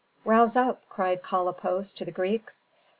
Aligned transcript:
"Rouse 0.25 0.55
up!" 0.55 0.89
cried 0.89 1.21
Kalippos 1.21 1.93
to 1.93 2.03
the 2.05 2.09
Greeks. 2.11 2.65